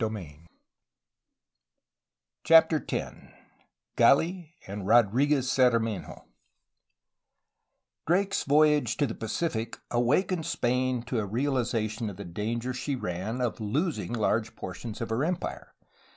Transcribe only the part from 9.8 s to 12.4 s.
awakened Spain to a realization of the